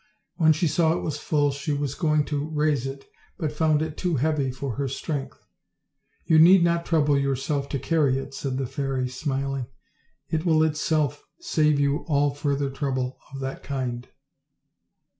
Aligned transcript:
When 0.37 0.51
she 0.51 0.65
saw 0.67 0.93
it 0.93 1.03
was 1.03 1.19
full 1.19 1.51
she 1.51 1.71
was 1.73 1.93
going 1.93 2.25
t 2.25 2.35
raise 2.35 2.87
it, 2.87 3.05
but 3.37 3.51
found 3.51 3.83
it 3.83 3.97
too 3.97 4.15
heavy 4.15 4.49
for 4.49 4.73
her 4.77 4.87
strength. 4.87 5.37
20 5.37 5.41
OLD, 5.43 5.43
OLD 5.43 5.77
FAIRY 5.77 6.17
TALES. 6.17 6.25
'You 6.25 6.39
need 6.43 6.63
not 6.63 6.85
trouble 6.87 7.19
yourself 7.19 7.69
to 7.69 7.77
carry 7.77 8.17
it," 8.17 8.33
said 8.33 8.57
the 8.57 8.65
fairy, 8.65 9.07
smiling; 9.07 9.67
"it 10.31 10.43
will 10.43 10.63
itself 10.63 11.23
save 11.39 11.79
you 11.79 11.97
all 12.07 12.31
further 12.33 12.71
trouble 12.71 13.19
of 13.31 13.41
that 13.41 13.61
kind." 13.61 14.07